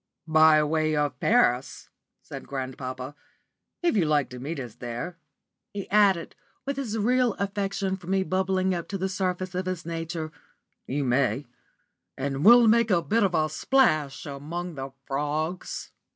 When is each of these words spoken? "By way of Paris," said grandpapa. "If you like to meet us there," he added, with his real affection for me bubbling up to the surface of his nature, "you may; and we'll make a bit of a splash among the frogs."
"By 0.25 0.63
way 0.63 0.95
of 0.95 1.19
Paris," 1.19 1.91
said 2.23 2.47
grandpapa. 2.47 3.13
"If 3.83 3.95
you 3.95 4.05
like 4.05 4.31
to 4.31 4.39
meet 4.39 4.59
us 4.59 4.73
there," 4.73 5.19
he 5.75 5.87
added, 5.91 6.35
with 6.65 6.77
his 6.77 6.97
real 6.97 7.35
affection 7.35 7.95
for 7.97 8.07
me 8.07 8.23
bubbling 8.23 8.73
up 8.73 8.87
to 8.87 8.97
the 8.97 9.07
surface 9.07 9.53
of 9.53 9.67
his 9.67 9.85
nature, 9.85 10.31
"you 10.87 11.03
may; 11.03 11.45
and 12.17 12.43
we'll 12.43 12.67
make 12.67 12.89
a 12.89 13.03
bit 13.03 13.21
of 13.21 13.35
a 13.35 13.47
splash 13.47 14.25
among 14.25 14.73
the 14.73 14.89
frogs." 15.05 15.91